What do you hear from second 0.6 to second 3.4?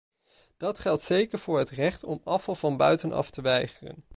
geldt zeker voor het recht om afval van buitenaf